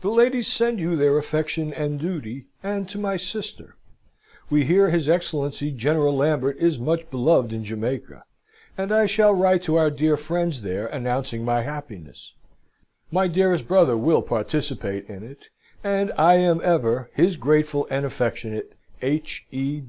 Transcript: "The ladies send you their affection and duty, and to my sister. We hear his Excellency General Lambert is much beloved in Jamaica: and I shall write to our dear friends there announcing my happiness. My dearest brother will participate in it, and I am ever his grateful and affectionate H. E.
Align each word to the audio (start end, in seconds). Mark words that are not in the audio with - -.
"The 0.00 0.10
ladies 0.10 0.46
send 0.46 0.78
you 0.78 0.94
their 0.94 1.18
affection 1.18 1.74
and 1.74 1.98
duty, 1.98 2.46
and 2.62 2.88
to 2.88 2.98
my 2.98 3.16
sister. 3.16 3.74
We 4.48 4.64
hear 4.64 4.90
his 4.90 5.08
Excellency 5.08 5.72
General 5.72 6.16
Lambert 6.16 6.56
is 6.58 6.78
much 6.78 7.10
beloved 7.10 7.52
in 7.52 7.64
Jamaica: 7.64 8.22
and 8.78 8.92
I 8.94 9.06
shall 9.06 9.34
write 9.34 9.64
to 9.64 9.74
our 9.74 9.90
dear 9.90 10.16
friends 10.16 10.62
there 10.62 10.86
announcing 10.86 11.44
my 11.44 11.62
happiness. 11.62 12.32
My 13.10 13.26
dearest 13.26 13.66
brother 13.66 13.96
will 13.96 14.22
participate 14.22 15.08
in 15.10 15.24
it, 15.24 15.46
and 15.82 16.12
I 16.16 16.34
am 16.36 16.60
ever 16.62 17.10
his 17.16 17.36
grateful 17.36 17.88
and 17.90 18.06
affectionate 18.06 18.72
H. 19.02 19.48
E. 19.50 19.82